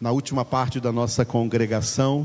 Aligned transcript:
Na 0.00 0.12
última 0.12 0.44
parte 0.44 0.78
da 0.78 0.92
nossa 0.92 1.24
congregação, 1.24 2.24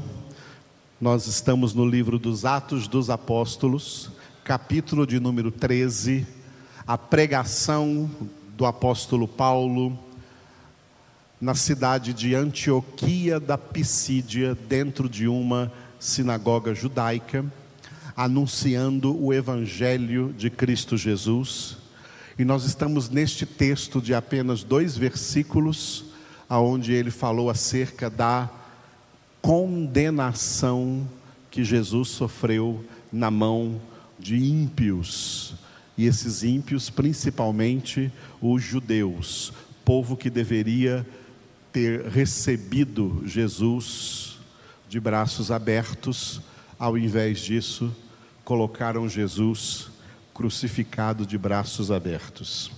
nós 1.01 1.25
estamos 1.25 1.73
no 1.73 1.83
livro 1.83 2.19
dos 2.19 2.45
Atos 2.45 2.87
dos 2.87 3.09
Apóstolos, 3.09 4.11
capítulo 4.43 5.07
de 5.07 5.19
número 5.19 5.49
13, 5.49 6.23
a 6.85 6.99
pregação 6.99 8.07
do 8.55 8.67
apóstolo 8.67 9.27
Paulo 9.27 9.97
na 11.41 11.55
cidade 11.55 12.13
de 12.13 12.35
Antioquia 12.35 13.39
da 13.39 13.57
Pisídia, 13.57 14.53
dentro 14.53 15.09
de 15.09 15.27
uma 15.27 15.73
sinagoga 15.99 16.75
judaica, 16.75 17.43
anunciando 18.15 19.19
o 19.19 19.33
evangelho 19.33 20.31
de 20.37 20.51
Cristo 20.51 20.95
Jesus. 20.95 21.77
E 22.37 22.45
nós 22.45 22.65
estamos 22.65 23.09
neste 23.09 23.47
texto 23.47 23.99
de 23.99 24.13
apenas 24.13 24.63
dois 24.63 24.95
versículos 24.95 26.12
aonde 26.49 26.91
ele 26.93 27.11
falou 27.11 27.49
acerca 27.49 28.09
da 28.09 28.49
condenação 29.41 31.07
que 31.51 31.63
Jesus 31.63 32.09
sofreu 32.09 32.83
na 33.11 33.29
mão 33.29 33.79
de 34.19 34.37
ímpios. 34.37 35.55
E 35.97 36.05
esses 36.05 36.43
ímpios, 36.43 36.89
principalmente 36.89 38.11
os 38.41 38.63
judeus, 38.63 39.53
povo 39.85 40.17
que 40.17 40.29
deveria 40.29 41.05
ter 41.71 42.05
recebido 42.07 43.21
Jesus 43.25 44.37
de 44.87 44.99
braços 44.99 45.51
abertos, 45.51 46.41
ao 46.79 46.97
invés 46.97 47.39
disso, 47.39 47.93
colocaram 48.45 49.07
Jesus 49.09 49.89
crucificado 50.33 51.25
de 51.25 51.37
braços 51.37 51.91
abertos. 51.91 52.71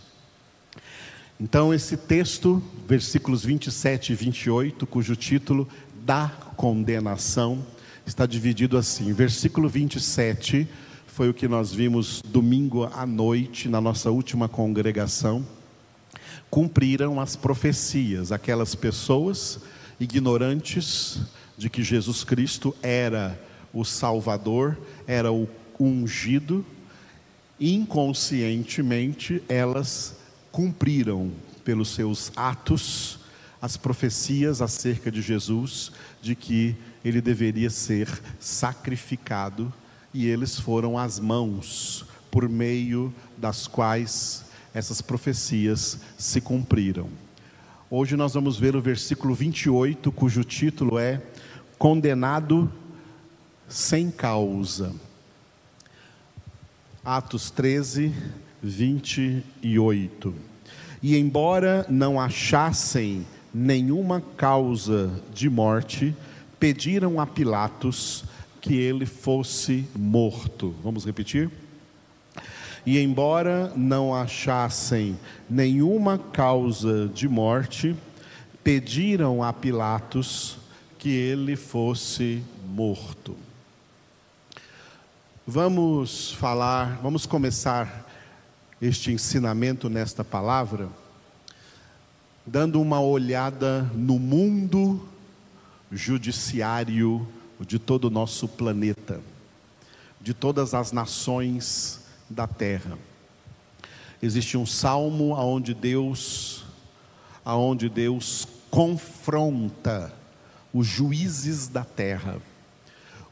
Então, 1.38 1.74
esse 1.74 1.98
texto, 1.98 2.64
versículos 2.88 3.44
27 3.44 4.14
e 4.14 4.16
28, 4.16 4.88
cujo 4.88 5.18
título 5.18 5.68
da 6.06 6.30
condenação, 6.56 7.62
está 8.06 8.26
dividido 8.26 8.78
assim. 8.78 9.12
Versículo 9.12 9.68
27 9.68 10.66
foi 11.08 11.30
o 11.30 11.34
que 11.34 11.46
nós 11.46 11.74
vimos 11.74 12.22
domingo 12.22 12.86
à 12.86 13.06
noite, 13.06 13.68
na 13.68 13.82
nossa 13.82 14.10
última 14.12 14.48
congregação. 14.48 15.46
Cumpriram 16.50 17.20
as 17.20 17.36
profecias, 17.36 18.32
aquelas 18.32 18.74
pessoas 18.74 19.60
ignorantes 20.00 21.20
de 21.58 21.70
que 21.70 21.84
Jesus 21.84 22.24
Cristo 22.24 22.74
era 22.82 23.38
o 23.74 23.84
Salvador, 23.84 24.78
era 25.06 25.34
o 25.34 25.50
ungido, 25.78 26.66
inconscientemente 27.60 29.44
elas 29.50 30.16
cumpriram 30.56 31.34
pelos 31.66 31.90
seus 31.90 32.32
atos 32.34 33.20
as 33.62 33.76
profecias 33.76 34.62
acerca 34.62 35.12
de 35.12 35.22
Jesus, 35.22 35.92
de 36.22 36.34
que 36.34 36.78
ele 37.04 37.20
deveria 37.20 37.70
ser 37.70 38.08
sacrificado, 38.40 39.74
e 40.14 40.30
eles 40.30 40.58
foram 40.58 40.98
as 40.98 41.20
mãos 41.20 42.06
por 42.32 42.48
meio 42.48 43.14
das 43.38 43.68
quais 43.68 44.46
essas 44.74 45.02
profecias 45.02 46.00
se 46.18 46.40
cumpriram. 46.40 47.10
Hoje 47.92 48.16
nós 48.16 48.34
vamos 48.34 48.58
ver 48.58 48.78
o 48.78 48.82
versículo 48.82 49.36
28, 49.36 50.10
cujo 50.10 50.42
título 50.46 50.98
é 50.98 51.22
Condenado 51.78 52.72
sem 53.68 54.10
causa. 54.10 54.96
Atos 57.04 57.52
13, 57.52 58.16
28. 58.66 60.34
E 61.04 61.16
embora 61.16 61.86
não 61.88 62.20
achassem 62.20 63.26
nenhuma 63.54 64.22
causa 64.36 65.12
de 65.34 65.50
morte, 65.50 66.16
pediram 66.60 67.20
a 67.20 67.28
Pilatos 67.28 68.26
que 68.60 68.74
ele 68.74 69.06
fosse 69.06 69.88
morto. 69.96 70.74
Vamos 70.84 71.06
repetir? 71.06 71.52
E 72.84 73.00
embora 73.00 73.72
não 73.76 74.16
achassem 74.16 75.18
nenhuma 75.48 76.18
causa 76.18 77.08
de 77.08 77.28
morte, 77.28 77.96
pediram 78.64 79.44
a 79.44 79.54
Pilatos 79.54 80.58
que 80.98 81.10
ele 81.10 81.56
fosse 81.56 82.42
morto. 82.68 83.36
Vamos 85.46 86.32
falar, 86.32 87.00
vamos 87.04 87.28
começar 87.28 88.05
este 88.82 89.12
ensinamento 89.12 89.90
nesta 89.90 90.24
palavra, 90.24 90.90
dando 92.46 92.82
uma 92.82 93.00
olhada 93.00 93.84
no 93.94 94.20
mundo 94.20 95.08
judiciário 95.92 97.28
de 97.60 97.80
todo 97.80 98.06
o 98.06 98.10
nosso 98.10 98.48
planeta, 98.48 99.22
de 100.20 100.34
todas 100.34 100.74
as 100.74 100.92
nações 100.92 102.02
da 102.30 102.48
terra. 102.48 102.98
Existe 104.22 104.58
um 104.58 104.66
salmo 104.66 105.36
aonde 105.36 105.74
Deus 105.74 106.66
aonde 107.46 107.88
Deus 107.88 108.48
confronta 108.72 110.12
os 110.74 110.88
juízes 110.88 111.68
da 111.68 111.86
terra, 111.86 112.42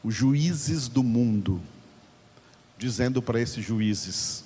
os 0.04 0.14
juízes 0.14 0.88
do 0.88 1.02
mundo, 1.02 1.60
dizendo 2.78 3.22
para 3.22 3.42
esses 3.42 3.66
juízes: 3.66 4.46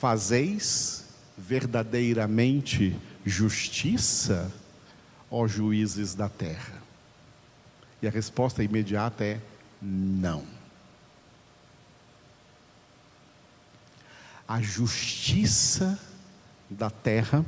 Fazeis 0.00 1.04
verdadeiramente 1.36 2.98
justiça, 3.22 4.50
ó 5.30 5.46
juízes 5.46 6.14
da 6.14 6.26
terra? 6.26 6.82
E 8.00 8.08
a 8.08 8.10
resposta 8.10 8.64
imediata 8.64 9.22
é 9.22 9.38
não. 9.82 10.42
A 14.48 14.62
justiça 14.62 16.00
da 16.70 16.88
terra, 16.88 17.44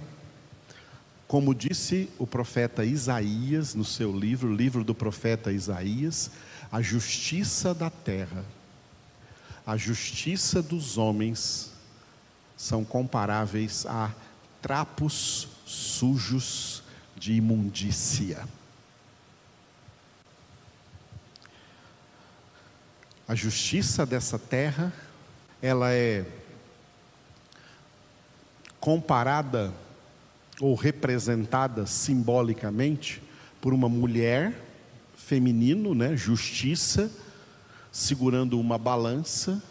como 1.26 1.54
disse 1.54 2.10
o 2.19 2.26
profeta 2.26 2.84
Isaías 2.84 3.74
no 3.74 3.82
seu 3.82 4.14
livro, 4.14 4.54
livro 4.54 4.84
do 4.84 4.94
profeta 4.94 5.50
Isaías, 5.50 6.30
a 6.70 6.82
justiça 6.82 7.72
da 7.72 7.88
terra, 7.88 8.44
a 9.66 9.74
justiça 9.78 10.62
dos 10.62 10.98
homens 10.98 11.72
são 12.56 12.84
comparáveis 12.84 13.86
a 13.86 14.10
trapos 14.60 15.48
sujos 15.66 16.82
de 17.16 17.32
imundícia. 17.32 18.46
A 23.26 23.34
justiça 23.34 24.04
dessa 24.04 24.38
terra, 24.38 24.92
ela 25.60 25.92
é 25.92 26.24
comparada 28.78 29.72
ou 30.60 30.74
representada 30.74 31.86
simbolicamente 31.86 33.22
por 33.60 33.72
uma 33.72 33.88
mulher 33.88 34.60
feminino, 35.16 35.94
né, 35.94 36.16
justiça, 36.16 37.10
segurando 37.90 38.58
uma 38.58 38.76
balança, 38.76 39.62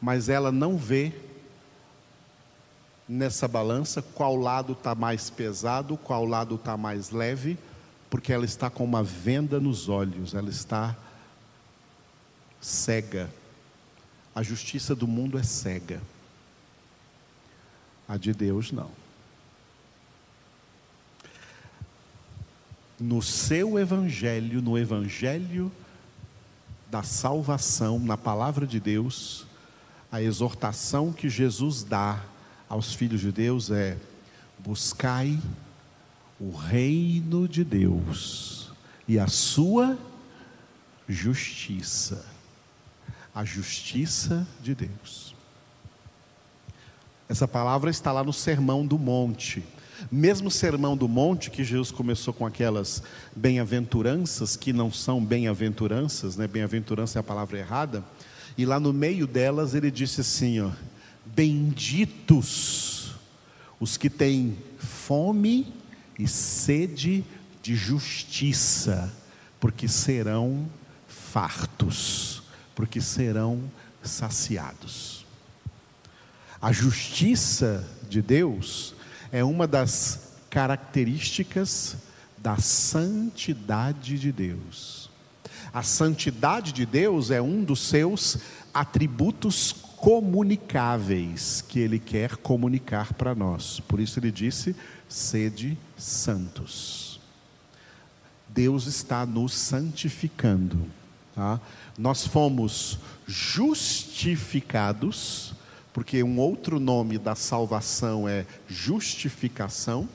mas 0.00 0.28
ela 0.28 0.52
não 0.52 0.76
vê 0.76 1.12
nessa 3.12 3.46
balança 3.46 4.00
qual 4.00 4.34
lado 4.36 4.72
está 4.72 4.94
mais 4.94 5.28
pesado, 5.28 5.98
qual 5.98 6.24
lado 6.24 6.54
está 6.54 6.78
mais 6.78 7.10
leve, 7.10 7.58
porque 8.08 8.32
ela 8.32 8.46
está 8.46 8.70
com 8.70 8.84
uma 8.84 9.02
venda 9.02 9.60
nos 9.60 9.88
olhos, 9.88 10.34
ela 10.34 10.48
está 10.48 10.96
cega. 12.58 13.30
A 14.34 14.42
justiça 14.42 14.94
do 14.94 15.06
mundo 15.06 15.38
é 15.38 15.42
cega, 15.42 16.00
a 18.08 18.16
de 18.16 18.32
Deus 18.32 18.72
não. 18.72 18.90
No 22.98 23.20
seu 23.20 23.78
evangelho, 23.78 24.62
no 24.62 24.78
evangelho 24.78 25.70
da 26.90 27.02
salvação, 27.02 27.98
na 27.98 28.16
palavra 28.16 28.66
de 28.66 28.80
Deus, 28.80 29.44
a 30.10 30.22
exortação 30.22 31.12
que 31.12 31.28
Jesus 31.28 31.82
dá 31.82 32.31
aos 32.72 32.94
filhos 32.94 33.20
de 33.20 33.30
Deus 33.30 33.70
é: 33.70 33.98
buscai 34.58 35.38
o 36.40 36.56
reino 36.56 37.46
de 37.46 37.62
Deus 37.62 38.72
e 39.06 39.18
a 39.18 39.26
sua 39.26 39.98
justiça. 41.06 42.24
A 43.34 43.44
justiça 43.44 44.46
de 44.62 44.74
Deus. 44.74 45.34
Essa 47.28 47.46
palavra 47.46 47.90
está 47.90 48.10
lá 48.10 48.24
no 48.24 48.32
Sermão 48.32 48.86
do 48.86 48.98
Monte. 48.98 49.62
Mesmo 50.10 50.50
Sermão 50.50 50.96
do 50.96 51.06
Monte, 51.06 51.50
que 51.50 51.62
Jesus 51.62 51.90
começou 51.90 52.32
com 52.32 52.46
aquelas 52.46 53.02
bem-aventuranças, 53.36 54.56
que 54.56 54.72
não 54.72 54.90
são 54.90 55.22
bem-aventuranças, 55.22 56.36
né? 56.36 56.46
Bem-aventurança 56.46 57.18
é 57.18 57.20
a 57.20 57.22
palavra 57.22 57.58
errada. 57.58 58.02
E 58.56 58.64
lá 58.64 58.80
no 58.80 58.92
meio 58.94 59.26
delas 59.26 59.74
ele 59.74 59.90
disse 59.90 60.22
assim: 60.22 60.60
ó, 60.60 60.70
Benditos 61.24 62.92
os 63.82 63.96
que 63.96 64.08
têm 64.08 64.56
fome 64.78 65.66
e 66.16 66.28
sede 66.28 67.24
de 67.60 67.74
justiça, 67.74 69.12
porque 69.58 69.88
serão 69.88 70.70
fartos, 71.08 72.44
porque 72.76 73.00
serão 73.00 73.68
saciados. 74.00 75.26
A 76.60 76.70
justiça 76.70 77.84
de 78.08 78.22
Deus 78.22 78.94
é 79.32 79.42
uma 79.42 79.66
das 79.66 80.34
características 80.48 81.96
da 82.38 82.56
santidade 82.58 84.16
de 84.16 84.30
Deus. 84.30 85.10
A 85.74 85.82
santidade 85.82 86.72
de 86.72 86.86
Deus 86.86 87.32
é 87.32 87.42
um 87.42 87.64
dos 87.64 87.80
seus 87.80 88.38
atributos 88.72 89.74
comunicáveis 90.02 91.64
que 91.68 91.78
ele 91.78 92.00
quer 92.00 92.36
comunicar 92.36 93.14
para 93.14 93.36
nós. 93.36 93.78
Por 93.78 94.00
isso 94.00 94.18
ele 94.18 94.32
disse: 94.32 94.74
sede 95.08 95.78
santos. 95.96 97.20
Deus 98.48 98.88
está 98.88 99.24
nos 99.24 99.54
santificando. 99.54 100.90
Tá? 101.36 101.60
Nós 101.96 102.26
fomos 102.26 102.98
justificados, 103.28 105.54
porque 105.92 106.20
um 106.24 106.40
outro 106.40 106.80
nome 106.80 107.16
da 107.16 107.36
salvação 107.36 108.28
é 108.28 108.44
justificação. 108.68 110.08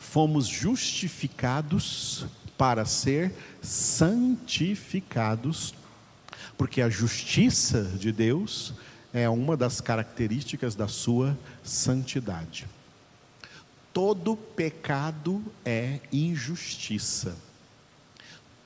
Fomos 0.00 0.48
justificados 0.48 2.26
para 2.58 2.84
ser 2.84 3.32
santificados, 3.62 5.72
porque 6.56 6.82
a 6.82 6.90
justiça 6.90 7.84
de 7.84 8.10
Deus 8.10 8.74
é 9.18 9.28
uma 9.28 9.56
das 9.56 9.80
características 9.80 10.74
da 10.74 10.86
sua 10.86 11.36
santidade. 11.64 12.66
Todo 13.92 14.36
pecado 14.36 15.42
é 15.64 15.98
injustiça. 16.12 17.36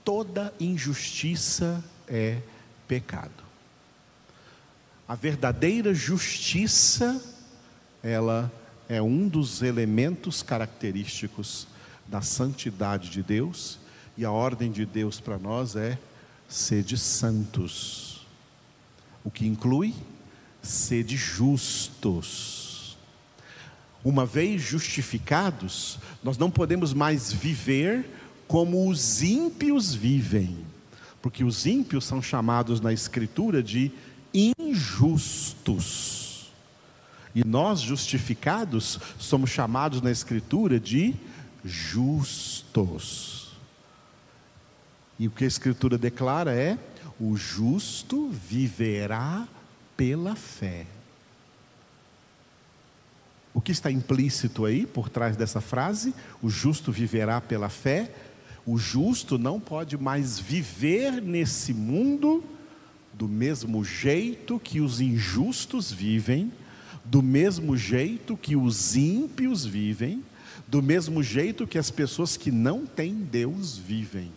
Toda 0.05 0.53
injustiça 0.61 1.83
é 2.07 2.39
pecado. 2.87 3.43
A 5.09 5.15
verdadeira 5.15 5.95
justiça, 5.95 7.23
ela 8.03 8.53
é 8.89 9.01
um 9.01 9.29
dos 9.29 9.63
elementos 9.63 10.43
característicos 10.43 11.67
da 12.07 12.21
santidade 12.21 13.09
de 13.09 13.23
Deus, 13.23 13.79
e 14.19 14.25
a 14.25 14.31
ordem 14.31 14.71
de 14.71 14.85
Deus 14.85 15.19
para 15.19 15.39
nós 15.39 15.77
é 15.77 15.99
sede 16.47 16.99
santos, 16.99 18.27
o 19.25 19.31
que 19.31 19.47
inclui 19.47 19.95
sede 20.63 21.17
justos. 21.17 22.97
Uma 24.05 24.25
vez 24.25 24.63
justificados, 24.63 25.99
nós 26.23 26.39
não 26.39 26.51
podemos 26.51 26.93
mais 26.93 27.33
viver 27.33 28.09
como 28.49 28.89
os 28.89 29.23
ímpios 29.23 29.95
vivem, 29.95 30.59
porque 31.21 31.45
os 31.45 31.67
ímpios 31.67 32.05
são 32.05 32.21
chamados 32.23 32.81
na 32.81 32.93
Escritura 32.93 33.63
de 33.63 33.93
injustos. 34.35 36.23
E 37.35 37.45
nós, 37.45 37.81
justificados, 37.81 38.99
somos 39.19 39.51
chamados 39.51 40.03
na 40.03 40.11
Escritura 40.11 40.79
de 40.79 41.15
justos. 41.65 43.53
E 45.19 45.29
o 45.29 45.31
que 45.31 45.45
a 45.45 45.47
Escritura 45.47 45.97
declara 45.97 46.53
é: 46.53 46.77
o 47.21 47.37
justo 47.37 48.29
viverá 48.31 49.47
pela 49.97 50.35
fé. 50.35 50.87
O 53.55 53.61
que 53.61 53.73
está 53.73 53.91
implícito 53.91 54.65
aí 54.65 54.87
por 54.87 55.09
trás 55.09 55.37
dessa 55.37 55.61
frase? 55.61 56.15
O 56.41 56.49
justo 56.49 56.91
viverá 56.91 57.41
pela 57.41 57.69
fé. 57.69 58.11
O 58.65 58.79
justo 58.79 59.39
não 59.39 59.61
pode 59.61 59.99
mais 59.99 60.39
viver 60.39 61.21
nesse 61.21 61.75
mundo 61.75 62.43
do 63.13 63.29
mesmo 63.29 63.85
jeito 63.85 64.59
que 64.59 64.81
os 64.81 65.01
injustos 65.01 65.93
vivem, 65.93 66.51
do 67.05 67.23
mesmo 67.23 67.77
jeito 67.77 68.37
que 68.37 68.57
os 68.57 68.97
ímpios 68.97 69.67
vivem, 69.67 70.25
do 70.67 70.83
mesmo 70.83 71.23
jeito 71.23 71.67
que 71.67 71.77
as 71.77 71.91
pessoas 71.91 72.39
que 72.39 72.51
não 72.51 72.87
têm 72.87 73.13
Deus 73.13 73.77
vivem. 73.77 74.33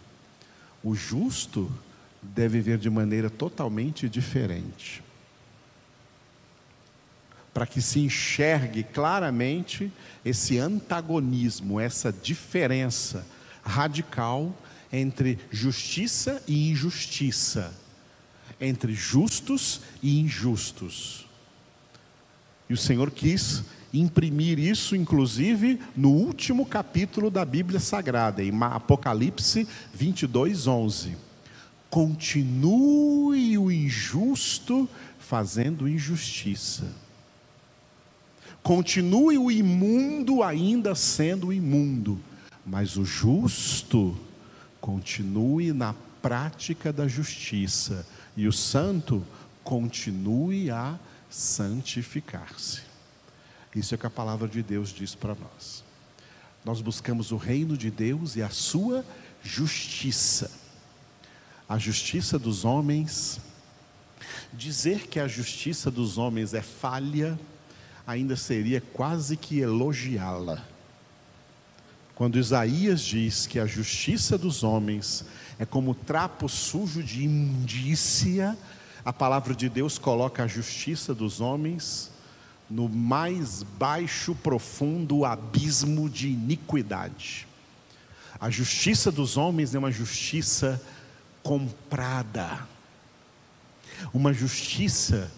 O 0.84 0.94
justo 0.94 1.72
deve 2.22 2.58
viver 2.58 2.78
de 2.78 2.90
maneira 2.90 3.30
totalmente 3.30 4.10
diferente 4.10 5.05
para 7.56 7.66
que 7.66 7.82
se 7.82 8.02
enxergue 8.02 8.84
claramente 8.84 9.90
esse 10.26 10.60
antagonismo, 10.60 11.80
essa 11.80 12.12
diferença 12.12 13.26
radical 13.64 14.54
entre 14.92 15.40
justiça 15.50 16.44
e 16.50 16.70
injustiça, 16.70 17.74
entre 18.60 18.94
justos 18.94 19.80
e 20.04 20.20
injustos. 20.20 21.26
E 22.70 22.74
o 22.74 22.78
Senhor 22.78 23.10
quis 23.10 23.64
imprimir 23.94 24.60
isso, 24.60 24.94
inclusive, 24.94 25.80
no 25.96 26.10
último 26.10 26.66
capítulo 26.66 27.32
da 27.32 27.46
Bíblia 27.46 27.80
Sagrada, 27.80 28.44
em 28.44 28.52
Apocalipse 28.64 29.66
22, 29.94 30.68
11. 30.68 31.16
Continue 31.90 33.58
o 33.58 33.72
injusto 33.72 34.90
fazendo 35.18 35.88
injustiça 35.88 37.05
Continue 38.66 39.38
o 39.38 39.52
imundo 39.52 40.42
ainda 40.42 40.96
sendo 40.96 41.54
imundo, 41.54 42.20
mas 42.66 42.98
o 42.98 43.06
justo 43.06 44.18
continue 44.82 45.72
na 45.72 45.94
prática 46.20 46.92
da 46.92 47.08
justiça, 47.08 48.08
e 48.36 48.48
o 48.48 48.52
santo 48.52 49.24
continue 49.64 50.72
a 50.72 50.98
santificar-se. 51.30 52.82
Isso 53.76 53.94
é 53.94 53.98
o 53.98 54.00
que 54.00 54.08
a 54.08 54.10
palavra 54.10 54.48
de 54.48 54.64
Deus 54.64 54.90
diz 54.90 55.14
para 55.14 55.36
nós. 55.36 55.84
Nós 56.66 56.82
buscamos 56.82 57.32
o 57.32 57.38
reino 57.38 57.78
de 57.78 57.92
Deus 57.92 58.36
e 58.36 58.42
a 58.42 58.50
sua 58.50 59.06
justiça. 59.44 60.52
A 61.70 61.78
justiça 61.78 62.40
dos 62.40 62.66
homens, 62.66 63.40
dizer 64.52 65.06
que 65.06 65.20
a 65.20 65.28
justiça 65.28 65.92
dos 65.92 66.18
homens 66.18 66.56
é 66.56 66.64
falha, 66.64 67.40
ainda 68.06 68.36
seria 68.36 68.82
quase 68.82 69.36
que 69.36 69.60
elogiá-la. 69.60 70.64
Quando 72.14 72.40
Isaías 72.40 73.02
diz 73.02 73.46
que 73.46 73.60
a 73.60 73.66
justiça 73.66 74.38
dos 74.38 74.64
homens 74.64 75.26
é 75.60 75.66
como 75.66 75.94
trapo 75.94 76.48
sujo 76.48 77.04
de 77.04 77.24
imundícia, 77.24 78.58
a 79.04 79.12
palavra 79.12 79.54
de 79.54 79.68
Deus 79.68 79.98
coloca 79.98 80.44
a 80.44 80.48
justiça 80.48 81.14
dos 81.14 81.42
homens 81.42 82.12
no 82.70 82.90
mais 82.90 83.64
baixo, 83.64 84.34
profundo 84.34 85.26
abismo 85.26 86.10
de 86.10 86.30
iniquidade. 86.30 87.48
A 88.40 88.50
justiça 88.50 89.12
dos 89.12 89.38
homens 89.38 89.76
é 89.76 89.80
uma 89.80 89.92
justiça 89.92 90.82
comprada, 91.44 92.68
uma 94.14 94.34
justiça 94.34 95.32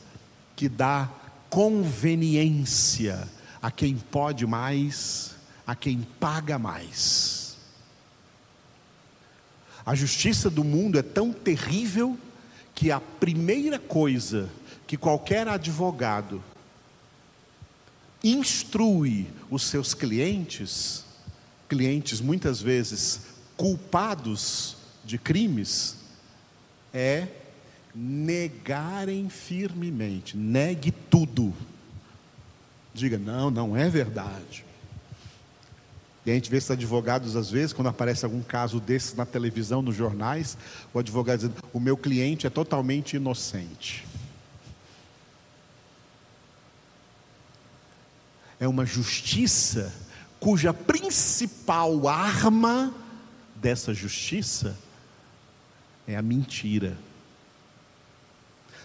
que 0.56 0.70
dá 0.70 1.10
conveniência 1.50 3.28
a 3.62 3.72
quem 3.72 3.98
pode 3.98 4.46
mais, 4.46 5.36
a 5.66 5.76
quem 5.76 6.02
paga 6.20 6.58
mais. 6.58 7.58
A 9.86 9.96
justiça 9.96 10.50
do 10.50 10.64
mundo 10.64 11.00
é 11.00 11.02
tão 11.02 11.32
terrível 11.32 12.18
que 12.76 12.92
a 12.92 13.00
primeira 13.00 13.80
coisa 13.80 14.50
que 14.86 14.98
qualquer 14.98 15.48
advogado 15.48 16.44
instrui 18.24 19.28
os 19.50 19.64
seus 19.64 19.94
clientes, 19.94 21.06
clientes 21.68 22.22
muitas 22.22 22.62
vezes 22.62 23.22
culpados 23.56 24.78
de 25.04 25.18
crimes, 25.18 25.96
é 26.94 27.28
negarem 28.00 29.28
firmemente, 29.28 30.38
negue 30.38 30.92
tudo. 30.92 31.52
Diga, 32.94 33.18
não, 33.18 33.50
não 33.50 33.76
é 33.76 33.90
verdade. 33.90 34.64
E 36.24 36.30
a 36.30 36.34
gente 36.36 36.52
vê 36.52 36.58
esses 36.58 36.70
advogados, 36.70 37.36
às 37.36 37.50
vezes, 37.50 37.74
quando 37.74 37.88
aparece 37.88 38.24
algum 38.24 38.44
caso 38.44 38.80
desses 38.80 39.16
na 39.16 39.26
televisão, 39.26 39.82
nos 39.82 39.96
jornais, 39.96 40.56
o 40.94 41.00
advogado 41.00 41.38
dizendo: 41.38 41.56
o 41.74 41.80
meu 41.80 41.98
cliente 41.98 42.46
é 42.46 42.52
totalmente 42.52 43.16
inocente. 43.16 44.06
É 48.60 48.68
uma 48.68 48.86
justiça 48.86 49.92
cuja 50.40 50.72
principal 50.72 52.08
arma 52.08 52.94
dessa 53.56 53.92
justiça 53.92 54.78
é 56.08 56.16
a 56.16 56.22
mentira 56.22 56.96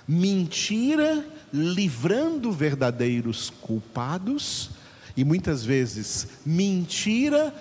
mentira 0.07 1.25
livrando 1.53 2.51
verdadeiros 2.51 3.51
culpados, 3.61 4.71
e 5.17 5.25
muitas 5.25 5.65
vezes 5.65 6.29
mentira 6.45 7.55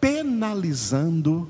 penalizando 0.00 1.48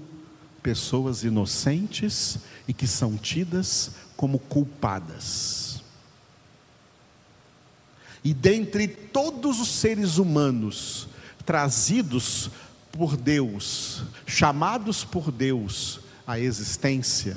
pessoas 0.63 1.23
inocentes 1.23 2.39
e 2.67 2.73
que 2.73 2.87
são 2.87 3.17
tidas 3.17 3.93
como 4.17 4.39
culpadas. 4.39 5.83
E 8.25 8.33
dentre 8.33 8.89
todos 8.89 9.61
os 9.61 9.69
seres 9.69 10.17
humanos 10.17 11.09
trazidos 11.45 12.51
por 12.91 13.17
Deus, 13.17 14.05
chamados 14.27 15.05
por 15.05 15.31
Deus 15.31 16.01
à 16.27 16.39
existência, 16.39 17.37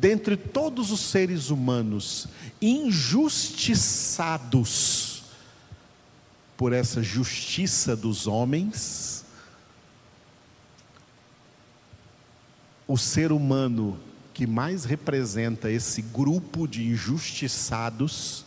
dentre 0.00 0.36
todos 0.36 0.92
os 0.92 1.00
seres 1.00 1.50
humanos 1.50 2.28
injustiçados 2.62 5.24
por 6.56 6.72
essa 6.72 7.02
justiça 7.02 7.96
dos 7.96 8.28
homens, 8.28 9.24
o 12.86 12.96
ser 12.96 13.32
humano 13.32 13.98
que 14.32 14.46
mais 14.46 14.84
representa 14.84 15.68
esse 15.70 16.00
grupo 16.00 16.68
de 16.68 16.86
injustiçados, 16.86 18.44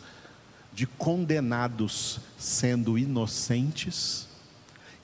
de 0.74 0.88
condenados 0.88 2.22
sendo 2.38 2.98
inocentes, 2.98 4.26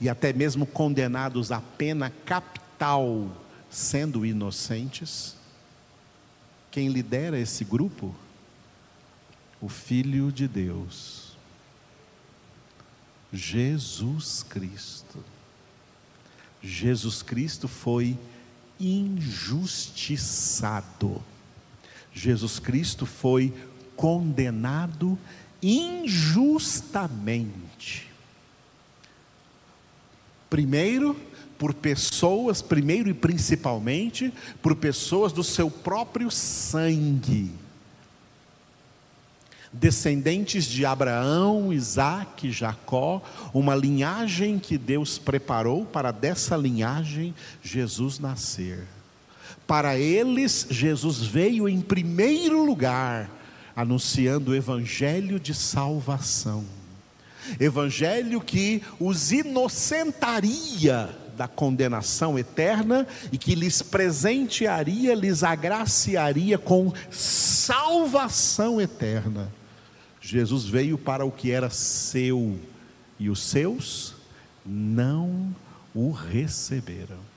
e 0.00 0.08
até 0.08 0.32
mesmo 0.32 0.64
condenados 0.64 1.52
à 1.52 1.60
pena 1.60 2.10
capital 2.24 3.30
sendo 3.68 4.24
inocentes. 4.24 5.37
Quem 6.70 6.88
lidera 6.88 7.38
esse 7.38 7.64
grupo? 7.64 8.14
O 9.60 9.68
Filho 9.68 10.30
de 10.30 10.46
Deus, 10.46 11.36
Jesus 13.32 14.42
Cristo. 14.42 15.24
Jesus 16.62 17.22
Cristo 17.22 17.66
foi 17.68 18.18
injustiçado. 18.78 21.24
Jesus 22.12 22.58
Cristo 22.58 23.06
foi 23.06 23.54
condenado 23.96 25.18
injustamente. 25.62 28.08
Primeiro, 30.48 31.20
por 31.58 31.74
pessoas, 31.74 32.62
primeiro 32.62 33.10
e 33.10 33.14
principalmente, 33.14 34.32
por 34.62 34.76
pessoas 34.76 35.32
do 35.32 35.42
seu 35.42 35.70
próprio 35.70 36.30
sangue. 36.30 37.50
Descendentes 39.72 40.64
de 40.64 40.86
Abraão, 40.86 41.72
Isaac, 41.72 42.50
Jacó, 42.50 43.20
uma 43.52 43.74
linhagem 43.74 44.58
que 44.58 44.78
Deus 44.78 45.18
preparou 45.18 45.84
para 45.84 46.10
dessa 46.10 46.56
linhagem 46.56 47.34
Jesus 47.62 48.18
nascer. 48.18 48.86
Para 49.66 49.98
eles, 49.98 50.66
Jesus 50.70 51.18
veio 51.18 51.68
em 51.68 51.82
primeiro 51.82 52.64
lugar, 52.64 53.30
anunciando 53.76 54.52
o 54.52 54.54
evangelho 54.54 55.38
de 55.38 55.52
salvação 55.52 56.64
evangelho 57.58 58.40
que 58.40 58.82
os 59.00 59.32
inocentaria 59.32 61.08
da 61.38 61.46
condenação 61.46 62.36
eterna 62.36 63.06
e 63.30 63.38
que 63.38 63.54
lhes 63.54 63.80
presentearia, 63.80 65.14
lhes 65.14 65.44
agraciaria 65.44 66.58
com 66.58 66.92
salvação 67.10 68.80
eterna. 68.80 69.50
Jesus 70.20 70.64
veio 70.64 70.98
para 70.98 71.24
o 71.24 71.30
que 71.30 71.52
era 71.52 71.70
seu 71.70 72.58
e 73.20 73.30
os 73.30 73.40
seus 73.40 74.14
não 74.66 75.54
o 75.94 76.10
receberam. 76.10 77.28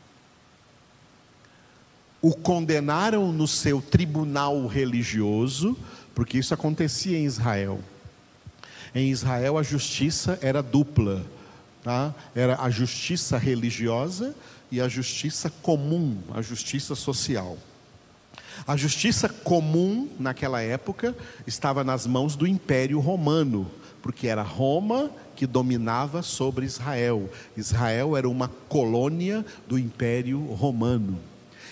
O 2.22 2.36
condenaram 2.36 3.32
no 3.32 3.48
seu 3.48 3.82
tribunal 3.82 4.66
religioso, 4.66 5.78
porque 6.14 6.40
isso 6.40 6.54
acontecia 6.54 7.18
em 7.18 7.26
Israel. 7.26 7.80
Em 8.94 9.10
Israel 9.10 9.58
a 9.58 9.64
justiça 9.64 10.38
era 10.42 10.62
dupla, 10.62 11.24
tá? 11.84 12.14
era 12.36 12.62
a 12.62 12.70
justiça 12.70 13.38
religiosa 13.38 14.36
e 14.72 14.80
a 14.80 14.88
justiça 14.88 15.52
comum, 15.62 16.18
a 16.34 16.42
justiça 16.42 16.96
social. 16.96 17.58
A 18.68 18.76
justiça 18.78 19.28
comum 19.28 20.08
naquela 20.20 20.62
época 20.62 21.16
estava 21.48 21.84
nas 21.84 22.06
mãos 22.06 22.36
do 22.36 22.46
Império 22.46 23.00
Romano, 23.00 23.70
porque 24.02 24.28
era 24.28 24.42
Roma 24.42 25.12
que 25.36 25.48
dominava 25.48 26.22
sobre 26.22 26.66
Israel. 26.66 27.30
Israel 27.58 28.16
era 28.16 28.30
uma 28.30 28.48
colônia 28.70 29.46
do 29.68 29.80
Império 29.80 30.40
Romano. 30.54 31.18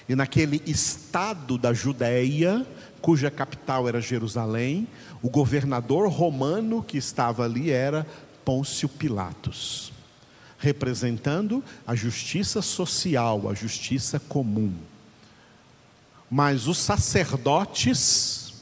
E 0.07 0.15
naquele 0.15 0.61
estado 0.65 1.57
da 1.57 1.71
Judéia, 1.71 2.65
cuja 2.99 3.29
capital 3.29 3.87
era 3.87 4.01
Jerusalém, 4.01 4.87
o 5.21 5.29
governador 5.29 6.09
romano 6.09 6.81
que 6.81 6.97
estava 6.97 7.43
ali 7.43 7.69
era 7.69 8.07
Pôncio 8.43 8.89
Pilatos, 8.89 9.91
representando 10.59 11.63
a 11.87 11.95
justiça 11.95 12.61
social, 12.61 13.49
a 13.49 13.53
justiça 13.53 14.19
comum. 14.19 14.73
Mas 16.29 16.67
os 16.67 16.77
sacerdotes, 16.77 18.53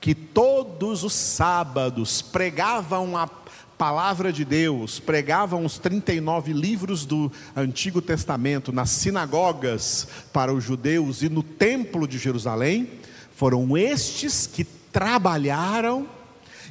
que 0.00 0.14
todos 0.14 1.04
os 1.04 1.12
sábados 1.12 2.22
pregavam 2.22 3.16
a 3.16 3.28
palavra 3.76 4.32
de 4.32 4.44
Deus, 4.44 4.98
pregavam 4.98 5.64
os 5.64 5.78
39 5.78 6.52
livros 6.52 7.04
do 7.04 7.30
Antigo 7.54 8.00
Testamento 8.00 8.72
nas 8.72 8.90
sinagogas 8.90 10.08
para 10.32 10.52
os 10.52 10.64
judeus 10.64 11.22
e 11.22 11.28
no 11.28 11.42
templo 11.42 12.06
de 12.06 12.16
Jerusalém, 12.16 12.90
foram 13.34 13.76
estes 13.76 14.46
que 14.46 14.64
trabalharam 14.64 16.08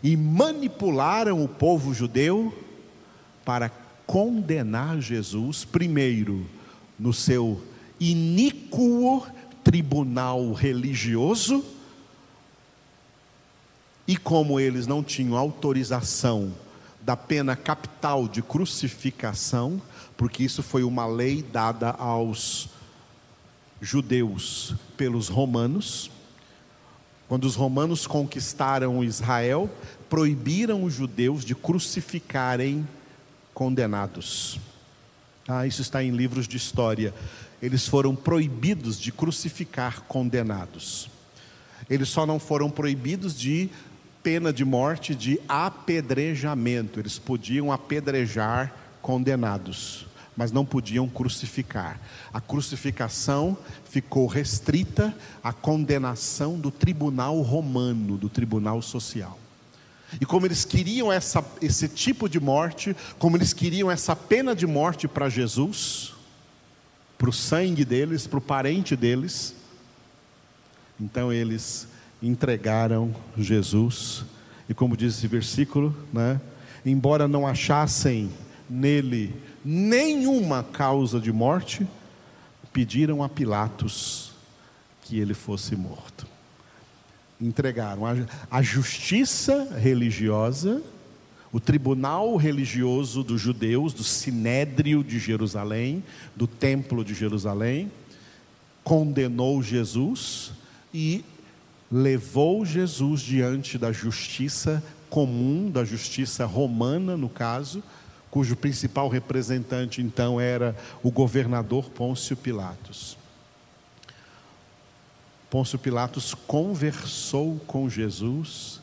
e 0.04 0.18
manipularam 0.18 1.44
o 1.44 1.48
povo 1.48 1.94
judeu 1.94 2.54
para 3.46 3.72
condenar 4.08 5.02
Jesus, 5.02 5.66
primeiro, 5.66 6.48
no 6.98 7.14
seu 7.14 7.62
iníquo 8.00 9.28
tribunal 9.64 10.54
religioso, 10.54 11.64
e 14.08 14.16
como 14.16 14.58
eles 14.60 14.88
não 14.88 15.04
tinham 15.04 15.36
autorização 15.36 16.54
da 17.02 17.18
pena 17.18 17.56
capital 17.56 18.28
de 18.28 18.42
crucificação, 18.42 19.82
porque 20.16 20.42
isso 20.42 20.64
foi 20.64 20.84
uma 20.84 21.06
lei 21.06 21.44
dada 21.44 21.92
aos 21.92 22.70
judeus 23.82 24.74
pelos 24.96 25.28
romanos, 25.28 26.10
quando 27.28 27.44
os 27.44 27.56
romanos 27.56 28.08
conquistaram 28.08 29.04
Israel, 29.04 29.70
proibiram 30.10 30.86
os 30.86 30.94
judeus 30.94 31.44
de 31.44 31.54
crucificarem 31.54 32.88
condenados. 33.58 34.60
Ah, 35.48 35.66
isso 35.66 35.82
está 35.82 36.04
em 36.04 36.12
livros 36.12 36.48
de 36.48 36.56
história. 36.56 37.12
Eles 37.60 37.88
foram 37.88 38.16
proibidos 38.16 39.00
de 39.00 39.12
crucificar 39.12 40.02
condenados. 40.02 41.10
Eles 41.90 42.08
só 42.08 42.24
não 42.24 42.38
foram 42.38 42.70
proibidos 42.70 43.36
de 43.36 43.68
pena 44.22 44.54
de 44.54 44.64
morte 44.64 45.16
de 45.16 45.42
apedrejamento. 45.50 47.00
Eles 47.00 47.18
podiam 47.18 47.72
apedrejar 47.72 48.72
condenados 49.02 50.06
mas 50.40 50.52
não 50.52 50.64
podiam 50.64 51.10
crucificar. 51.10 52.00
A 52.32 52.40
crucificação 52.40 53.58
ficou 53.86 54.28
restrita 54.28 55.12
à 55.44 55.52
condenação 55.52 56.60
do 56.60 56.70
tribunal 56.70 57.42
romano, 57.42 58.20
do 58.20 58.30
tribunal 58.30 58.80
social. 58.84 59.40
E 60.22 60.26
como 60.26 60.46
eles 60.46 60.64
queriam 60.64 61.12
essa, 61.12 61.44
esse 61.62 61.88
tipo 61.88 62.30
de 62.30 62.40
morte, 62.40 62.96
como 63.20 63.36
eles 63.36 63.54
queriam 63.54 63.92
essa 63.92 64.16
pena 64.16 64.56
de 64.56 64.66
morte 64.66 65.08
para 65.08 65.30
Jesus, 65.30 66.14
para 67.18 67.30
o 67.30 67.34
sangue 67.34 67.84
deles, 67.84 68.26
para 68.26 68.38
o 68.38 68.42
parente 68.42 68.96
deles, 68.96 69.56
então 71.00 71.32
eles 71.32 71.88
entregaram 72.22 73.14
Jesus. 73.38 74.24
E 74.70 74.74
como 74.74 74.96
diz 74.96 75.16
esse 75.16 75.28
versículo, 75.28 75.96
né, 76.12 76.40
embora 76.86 77.28
não 77.28 77.46
achassem 77.46 78.32
nele 78.70 79.36
nenhuma 79.64 80.64
causa 80.64 81.20
de 81.20 81.32
morte, 81.32 81.86
pediram 82.72 83.24
a 83.24 83.30
Pilatos 83.30 84.32
que 85.02 85.20
ele 85.20 85.34
fosse 85.34 85.76
morto. 85.76 86.28
Entregaram 87.40 88.06
a, 88.06 88.16
a 88.50 88.62
justiça 88.62 89.76
religiosa, 89.78 90.82
o 91.52 91.60
tribunal 91.60 92.36
religioso 92.36 93.24
dos 93.24 93.40
judeus, 93.40 93.94
do 93.94 94.04
Sinédrio 94.04 95.04
de 95.04 95.20
Jerusalém, 95.20 96.04
do 96.36 96.48
Templo 96.48 97.06
de 97.06 97.14
Jerusalém, 97.14 97.92
condenou 98.84 99.62
Jesus 99.62 100.52
e 100.94 101.24
levou 101.92 102.66
Jesus 102.66 103.22
diante 103.22 103.78
da 103.78 103.92
justiça 103.92 104.84
comum, 105.10 105.70
da 105.70 105.86
justiça 105.86 106.46
romana, 106.46 107.16
no 107.16 107.30
caso, 107.30 107.82
cujo 108.30 108.56
principal 108.56 109.08
representante 109.08 110.02
então 110.02 110.40
era 110.40 110.76
o 111.02 111.10
governador 111.10 111.90
Pôncio 111.90 112.36
Pilatos. 112.36 113.18
Pôncio 115.50 115.80
Pilatos 115.80 116.34
conversou 116.34 117.60
com 117.66 117.90
Jesus 117.90 118.82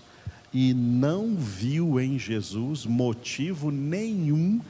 e 0.52 0.73
não 0.73 1.35
viu 1.35 2.00
em 2.00 2.18
Jesus 2.18 2.87
motivo 2.87 3.71
nenhum 3.71 4.61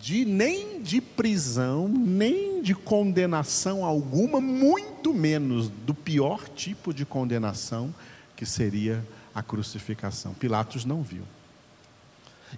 de 0.00 0.24
nem 0.24 0.82
de 0.82 1.00
prisão, 1.00 1.88
nem 1.88 2.60
de 2.62 2.74
condenação 2.74 3.84
alguma, 3.84 4.40
muito 4.40 5.14
menos 5.14 5.68
do 5.68 5.94
pior 5.94 6.48
tipo 6.48 6.92
de 6.92 7.06
condenação 7.06 7.94
que 8.36 8.44
seria 8.44 9.02
a 9.34 9.42
crucificação. 9.42 10.34
Pilatos 10.34 10.84
não 10.84 11.02
viu. 11.02 11.22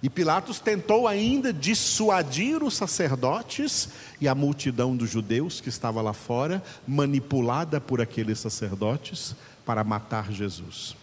E 0.01 0.09
Pilatos 0.09 0.59
tentou 0.59 1.07
ainda 1.07 1.51
dissuadir 1.51 2.63
os 2.63 2.75
sacerdotes 2.75 3.89
e 4.21 4.27
a 4.27 4.35
multidão 4.35 4.95
dos 4.95 5.09
judeus 5.09 5.59
que 5.59 5.69
estava 5.69 6.01
lá 6.01 6.13
fora, 6.13 6.63
manipulada 6.87 7.81
por 7.81 7.99
aqueles 7.99 8.39
sacerdotes 8.39 9.35
para 9.65 9.83
matar 9.83 10.31
Jesus. 10.31 10.95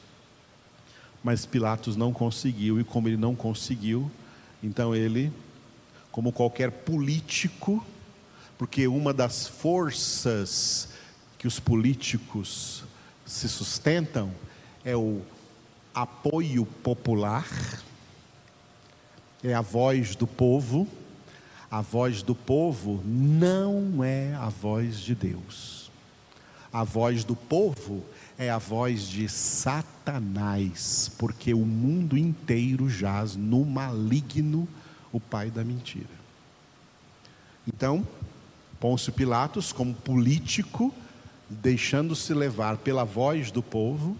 Mas 1.22 1.44
Pilatos 1.44 1.96
não 1.96 2.12
conseguiu, 2.12 2.78
e 2.78 2.84
como 2.84 3.08
ele 3.08 3.16
não 3.16 3.34
conseguiu, 3.34 4.10
então 4.62 4.94
ele, 4.94 5.32
como 6.12 6.32
qualquer 6.32 6.70
político, 6.70 7.84
porque 8.56 8.86
uma 8.86 9.12
das 9.12 9.48
forças 9.48 10.88
que 11.36 11.48
os 11.48 11.58
políticos 11.58 12.84
se 13.26 13.48
sustentam 13.48 14.32
é 14.84 14.96
o 14.96 15.22
apoio 15.94 16.64
popular 16.64 17.46
é 19.44 19.52
a 19.52 19.60
voz 19.60 20.16
do 20.16 20.26
povo, 20.26 20.88
a 21.70 21.82
voz 21.82 22.22
do 22.22 22.34
povo 22.34 23.02
não 23.04 24.02
é 24.02 24.34
a 24.34 24.48
voz 24.48 24.98
de 24.98 25.14
Deus. 25.14 25.90
A 26.72 26.82
voz 26.82 27.24
do 27.24 27.36
povo 27.36 28.02
é 28.38 28.48
a 28.50 28.56
voz 28.58 29.06
de 29.06 29.28
Satanás, 29.28 31.12
porque 31.18 31.52
o 31.52 31.64
mundo 31.64 32.16
inteiro 32.16 32.88
jaz 32.88 33.36
no 33.36 33.64
maligno, 33.64 34.66
o 35.12 35.20
pai 35.20 35.50
da 35.50 35.62
mentira. 35.62 36.08
Então, 37.68 38.06
Pôncio 38.80 39.12
Pilatos, 39.12 39.72
como 39.72 39.94
político, 39.94 40.92
deixando-se 41.48 42.32
levar 42.32 42.78
pela 42.78 43.04
voz 43.04 43.50
do 43.50 43.62
povo, 43.62 44.16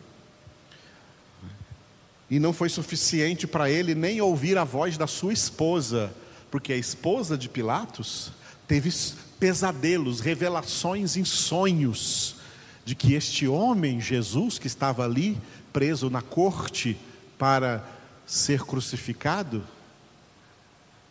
e 2.31 2.38
não 2.38 2.52
foi 2.52 2.69
suficiente 2.69 3.47
para 3.47 3.71
ele 3.71 3.95
nem 3.95 4.21
ouvir 4.21 4.57
a 4.57 4.64
voz 4.64 4.97
da 4.97 5.07
sua 5.07 5.33
esposa, 5.33 6.14
porque 6.50 6.73
a 6.73 6.76
esposa 6.76 7.37
de 7.37 7.49
Pilatos 7.49 8.33
teve 8.66 8.90
pesadelos, 9.38 10.21
revelações 10.21 11.16
em 11.16 11.25
sonhos 11.25 12.37
de 12.85 12.95
que 12.95 13.14
este 13.14 13.47
homem, 13.47 14.00
Jesus, 14.00 14.59
que 14.59 14.66
estava 14.66 15.04
ali 15.04 15.38
preso 15.73 16.11
na 16.11 16.23
corte 16.23 16.97
para 17.38 17.85
ser 18.26 18.62
crucificado, 18.62 19.64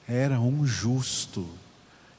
era 0.08 0.40
um 0.40 0.66
justo. 0.66 1.48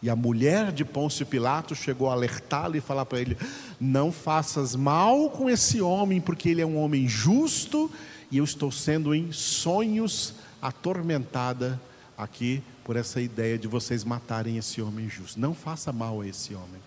E 0.03 0.11
a 0.11 0.17
mulher 0.17 0.71
de 0.71 0.85
Pôncio 0.85 1.25
Pilatos 1.25 1.79
chegou 1.79 2.11
a 2.11 2.13
alertá-lo 2.13 2.77
e 2.77 2.81
falar 2.81 3.07
para 3.07 3.21
ele: 3.21 3.39
Não 3.81 4.13
faças 4.13 4.77
mal 4.77 5.31
com 5.31 5.49
esse 5.49 5.81
homem, 5.81 6.21
porque 6.21 6.51
ele 6.51 6.61
é 6.61 6.67
um 6.67 6.77
homem 6.77 7.09
justo 7.09 7.91
e 8.35 8.39
eu 8.39 8.45
estou 8.45 8.73
sendo 8.73 9.15
em 9.15 9.31
sonhos 9.31 10.35
atormentada 10.61 11.81
aqui 12.19 12.61
por 12.83 12.97
essa 12.97 13.21
ideia 13.21 13.57
de 13.57 13.69
vocês 13.69 14.03
matarem 14.03 14.59
esse 14.59 14.83
homem 14.83 15.09
justo. 15.09 15.39
Não 15.39 15.55
faça 15.55 15.93
mal 15.93 16.21
a 16.21 16.27
esse 16.27 16.53
homem. 16.53 16.83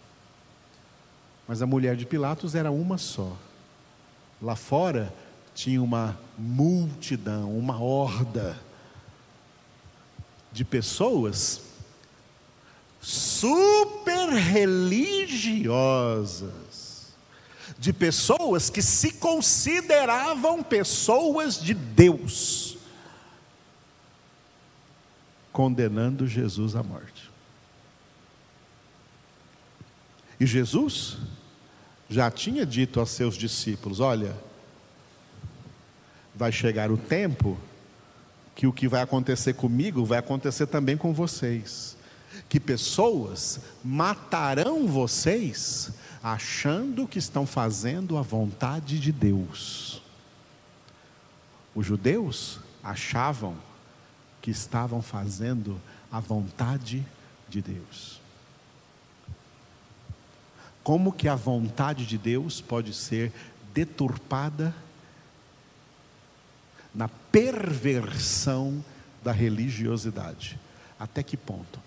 Mas 1.47 1.61
a 1.61 1.65
mulher 1.65 1.95
de 1.95 2.05
Pilatos 2.05 2.53
era 2.53 2.69
uma 2.69 2.97
só. 2.97 3.37
Lá 4.41 4.57
fora 4.57 5.13
tinha 5.55 5.81
uma 5.81 6.19
multidão, 6.37 7.57
uma 7.57 7.81
horda 7.81 8.59
de 10.51 10.65
pessoas 10.65 11.61
super 12.99 14.33
religiosas 14.33 16.51
de 17.77 17.91
pessoas 17.91 18.69
que 18.69 18.81
se 18.81 19.13
consideravam 19.13 20.63
pessoas 20.63 21.59
de 21.59 21.73
Deus, 21.73 22.77
condenando 25.51 26.27
Jesus 26.27 26.75
à 26.75 26.83
morte. 26.83 27.29
E 30.39 30.45
Jesus 30.45 31.17
já 32.09 32.29
tinha 32.29 32.65
dito 32.65 32.99
aos 32.99 33.09
seus 33.09 33.35
discípulos: 33.35 33.99
Olha, 33.99 34.35
vai 36.35 36.51
chegar 36.51 36.91
o 36.91 36.97
tempo 36.97 37.57
que 38.55 38.67
o 38.67 38.73
que 38.73 38.87
vai 38.87 39.01
acontecer 39.01 39.53
comigo 39.53 40.05
vai 40.05 40.19
acontecer 40.19 40.67
também 40.67 40.97
com 40.97 41.13
vocês. 41.13 41.97
Que 42.47 42.59
pessoas 42.59 43.59
matarão 43.83 44.87
vocês 44.87 45.91
achando 46.21 47.07
que 47.07 47.19
estão 47.19 47.45
fazendo 47.45 48.17
a 48.17 48.21
vontade 48.21 48.99
de 48.99 49.11
Deus. 49.11 50.01
Os 51.75 51.85
judeus 51.85 52.59
achavam 52.83 53.55
que 54.41 54.51
estavam 54.51 55.01
fazendo 55.01 55.79
a 56.11 56.19
vontade 56.19 57.05
de 57.49 57.61
Deus. 57.61 58.19
Como 60.83 61.11
que 61.11 61.27
a 61.27 61.35
vontade 61.35 62.05
de 62.05 62.17
Deus 62.17 62.61
pode 62.61 62.93
ser 62.93 63.31
deturpada 63.73 64.73
na 66.95 67.07
perversão 67.07 68.83
da 69.21 69.31
religiosidade? 69.31 70.57
Até 70.97 71.21
que 71.21 71.35
ponto? 71.35 71.79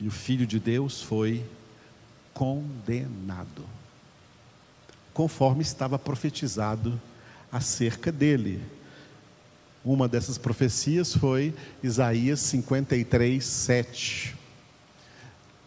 E 0.00 0.08
o 0.08 0.10
Filho 0.10 0.46
de 0.46 0.58
Deus 0.58 1.02
foi 1.02 1.44
condenado, 2.34 3.64
conforme 5.12 5.62
estava 5.62 5.98
profetizado 5.98 7.00
acerca 7.50 8.10
dele. 8.10 8.60
Uma 9.84 10.08
dessas 10.08 10.38
profecias 10.38 11.14
foi 11.14 11.54
Isaías 11.82 12.40
53, 12.40 13.44
7. 13.44 14.36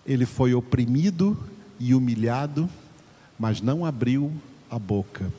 Ele 0.06 0.26
foi 0.26 0.54
oprimido 0.54 1.38
e 1.80 1.94
humilhado, 1.94 2.70
mas 3.38 3.62
não 3.62 3.86
abriu 3.86 4.32
a 4.70 4.80
boca. 4.80 5.32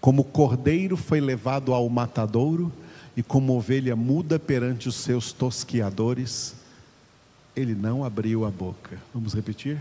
Como 0.00 0.24
cordeiro 0.24 0.96
foi 0.96 1.20
levado 1.20 1.72
ao 1.72 1.88
matadouro, 1.88 2.72
e 3.16 3.22
como 3.22 3.56
ovelha 3.56 3.94
muda 3.96 4.38
perante 4.38 4.88
os 4.88 4.94
seus 4.94 5.32
tosquiadores, 5.32 6.54
ele 7.54 7.74
não 7.74 8.04
abriu 8.04 8.46
a 8.46 8.50
boca. 8.50 8.98
Vamos 9.12 9.34
repetir? 9.34 9.78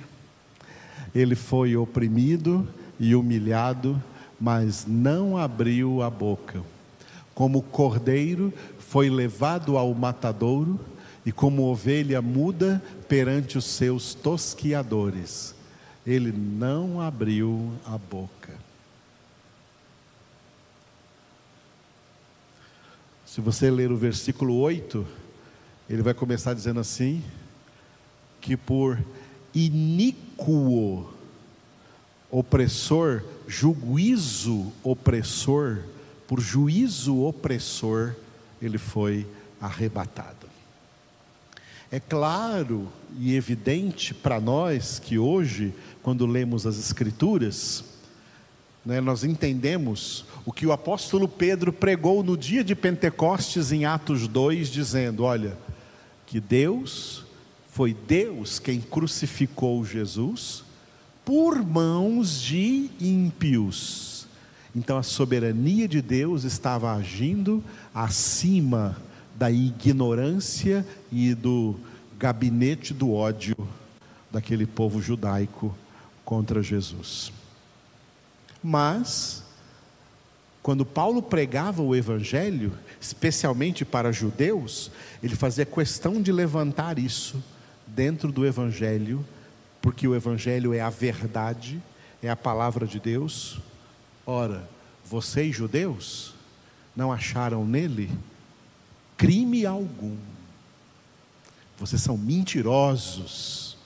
Ele 1.14 1.36
foi 1.36 1.76
oprimido 1.76 2.68
e 3.00 3.16
humilhado, 3.16 4.02
mas 4.40 4.86
não 4.88 5.38
abriu 5.38 6.02
a 6.02 6.10
boca. 6.10 6.62
Como 7.34 7.62
cordeiro 7.62 8.54
foi 8.78 9.10
levado 9.10 9.78
ao 9.78 9.94
matadouro, 9.94 10.80
e 11.26 11.32
como 11.32 11.64
ovelha 11.64 12.22
muda 12.22 12.82
perante 13.08 13.58
os 13.58 13.66
seus 13.66 14.14
tosquiadores, 14.14 15.54
ele 16.06 16.32
não 16.32 17.00
abriu 17.00 17.72
a 17.86 17.98
boca. 17.98 18.54
Se 23.26 23.42
você 23.42 23.70
ler 23.70 23.92
o 23.92 23.98
versículo 23.98 24.56
8, 24.56 25.06
ele 25.88 26.02
vai 26.02 26.16
começar 26.16 26.54
dizendo 26.54 26.80
assim: 26.80 27.24
que 28.42 28.58
por 28.58 28.98
iníquo, 29.54 31.10
opressor, 32.30 33.24
juízo 33.48 34.72
opressor, 34.84 35.80
por 36.28 36.40
juízo 36.40 37.24
opressor, 37.24 38.14
ele 38.62 38.78
foi 38.78 39.26
arrebatado. 39.60 40.48
É 41.92 42.00
claro 42.00 42.88
e 43.18 43.36
evidente 43.36 44.14
para 44.14 44.40
nós 44.40 45.00
que 45.00 45.18
hoje, 45.18 45.74
quando 46.04 46.28
lemos 46.28 46.68
as 46.68 46.78
Escrituras, 46.78 47.84
né, 48.86 49.02
nós 49.02 49.24
entendemos 49.24 50.26
o 50.46 50.54
que 50.54 50.68
o 50.68 50.72
apóstolo 50.72 51.28
Pedro 51.28 51.74
pregou 51.74 52.24
no 52.24 52.38
dia 52.38 52.64
de 52.64 52.76
Pentecostes 52.76 53.72
em 53.72 53.86
Atos 53.86 54.28
2, 54.28 54.70
dizendo: 54.70 55.24
olha, 55.24 55.58
que 56.28 56.40
Deus 56.40 57.26
foi 57.80 57.94
Deus 57.94 58.60
quem 58.60 58.82
crucificou 58.82 59.86
Jesus 59.86 60.66
por 61.24 61.64
mãos 61.64 62.42
de 62.42 62.90
ímpios. 63.00 64.28
Então 64.76 64.98
a 64.98 65.02
soberania 65.02 65.88
de 65.88 66.02
Deus 66.02 66.44
estava 66.44 66.94
agindo 66.94 67.64
acima 67.96 68.98
da 69.34 69.50
ignorância 69.50 70.86
e 71.10 71.34
do 71.34 71.74
gabinete 72.18 72.94
do 72.94 73.14
ódio 73.14 73.56
daquele 74.30 74.66
povo 74.66 75.02
judaico 75.02 75.74
contra 76.26 76.62
Jesus. 76.62 77.32
Mas, 78.62 79.42
quando 80.62 80.86
Paulo 80.86 81.22
pregava 81.22 81.82
o 81.82 81.96
Evangelho, 81.96 82.74
especialmente 83.00 83.86
para 83.86 84.12
judeus, 84.12 84.92
ele 85.24 85.38
fazia 85.38 85.66
questão 85.66 86.22
de 86.22 86.34
levantar 86.34 87.00
isso 87.00 87.42
dentro 87.96 88.32
do 88.32 88.46
Evangelho, 88.46 89.26
porque 89.82 90.08
o 90.08 90.16
Evangelho 90.16 90.74
é 90.74 90.82
a 90.82 90.90
verdade, 90.90 91.82
é 92.22 92.30
a 92.30 92.36
palavra 92.36 92.86
de 92.86 93.00
Deus. 93.00 93.60
Ora, 94.26 94.68
vocês 95.06 95.56
judeus 95.56 96.34
não 96.96 97.12
acharam 97.12 97.66
nele 97.66 98.10
crime 99.20 99.66
algum. 99.66 100.16
Vocês 101.78 102.02
são 102.02 102.18
mentirosos, 102.18 103.78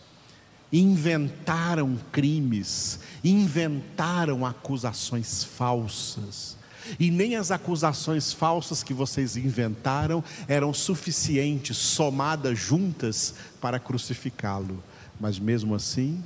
inventaram 0.71 1.99
crimes, 2.11 2.99
inventaram 3.23 4.45
acusações 4.45 5.43
falsas. 5.43 6.55
E 6.99 7.09
nem 7.09 7.35
as 7.35 7.51
acusações 7.51 8.33
falsas 8.33 8.83
que 8.83 8.93
vocês 8.93 9.37
inventaram 9.37 10.23
eram 10.47 10.73
suficientes, 10.73 11.77
somadas 11.77 12.57
juntas, 12.57 13.35
para 13.61 13.79
crucificá-lo. 13.79 14.83
Mas 15.19 15.39
mesmo 15.39 15.75
assim, 15.75 16.23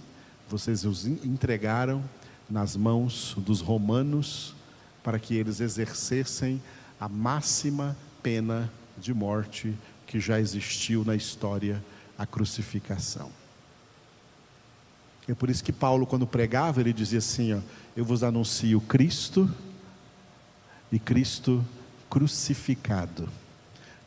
vocês 0.49 0.85
os 0.85 1.05
entregaram 1.05 2.03
nas 2.49 2.75
mãos 2.75 3.35
dos 3.37 3.61
romanos 3.61 4.55
para 5.03 5.19
que 5.19 5.35
eles 5.35 5.59
exercessem 5.59 6.61
a 6.99 7.07
máxima 7.07 7.95
pena 8.23 8.71
de 8.97 9.13
morte 9.13 9.73
que 10.05 10.19
já 10.19 10.39
existiu 10.39 11.03
na 11.05 11.15
história, 11.15 11.83
a 12.17 12.25
crucificação. 12.25 13.29
É 15.27 15.35
por 15.35 15.49
isso 15.49 15.63
que 15.63 15.73
Paulo, 15.73 16.07
quando 16.07 16.25
pregava, 16.25 16.79
ele 16.79 16.93
dizia 16.93 17.19
assim: 17.19 17.53
ó, 17.53 17.59
Eu 17.95 18.05
vos 18.05 18.23
anuncio 18.23 18.79
Cristo 18.81 19.49
e 20.91 20.97
Cristo 20.97 21.63
crucificado, 22.09 23.29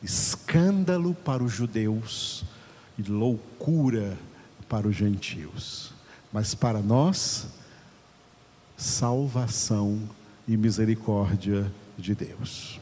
escândalo 0.01 1.13
para 1.13 1.43
os 1.43 1.51
judeus 1.51 2.43
e 2.97 3.03
loucura 3.03 4.17
para 4.67 4.87
os 4.87 4.95
gentios, 4.95 5.93
mas 6.33 6.55
para 6.55 6.81
nós, 6.81 7.47
salvação 8.75 10.01
e 10.47 10.57
misericórdia 10.57 11.71
de 11.97 12.15
Deus. 12.15 12.80